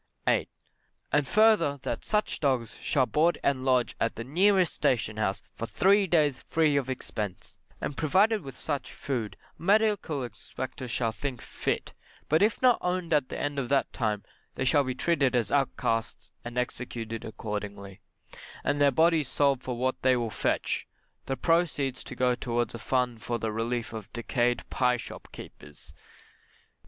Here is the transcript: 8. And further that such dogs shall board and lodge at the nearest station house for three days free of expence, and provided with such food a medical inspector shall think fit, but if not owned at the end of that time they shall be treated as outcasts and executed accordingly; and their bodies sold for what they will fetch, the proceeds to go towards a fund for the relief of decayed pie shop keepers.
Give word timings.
8. 0.25 0.49
And 1.11 1.27
further 1.27 1.79
that 1.83 2.03
such 2.03 2.39
dogs 2.39 2.75
shall 2.81 3.05
board 3.05 3.37
and 3.43 3.63
lodge 3.63 3.95
at 3.99 4.15
the 4.15 4.23
nearest 4.23 4.73
station 4.73 5.17
house 5.17 5.43
for 5.53 5.67
three 5.67 6.07
days 6.07 6.39
free 6.49 6.75
of 6.75 6.89
expence, 6.89 7.55
and 7.79 7.95
provided 7.95 8.41
with 8.41 8.57
such 8.57 8.91
food 8.91 9.37
a 9.59 9.61
medical 9.61 10.23
inspector 10.23 10.87
shall 10.87 11.11
think 11.11 11.39
fit, 11.39 11.93
but 12.29 12.41
if 12.41 12.63
not 12.63 12.79
owned 12.81 13.13
at 13.13 13.29
the 13.29 13.37
end 13.39 13.59
of 13.59 13.69
that 13.69 13.93
time 13.93 14.23
they 14.55 14.65
shall 14.65 14.83
be 14.83 14.95
treated 14.95 15.35
as 15.35 15.51
outcasts 15.51 16.31
and 16.43 16.57
executed 16.57 17.23
accordingly; 17.23 18.01
and 18.63 18.81
their 18.81 18.89
bodies 18.89 19.27
sold 19.27 19.61
for 19.61 19.77
what 19.77 20.01
they 20.01 20.15
will 20.17 20.31
fetch, 20.31 20.87
the 21.27 21.37
proceeds 21.37 22.03
to 22.03 22.15
go 22.15 22.33
towards 22.33 22.73
a 22.73 22.79
fund 22.79 23.21
for 23.21 23.37
the 23.37 23.51
relief 23.51 23.93
of 23.93 24.11
decayed 24.13 24.67
pie 24.71 24.97
shop 24.97 25.27
keepers. 25.31 25.93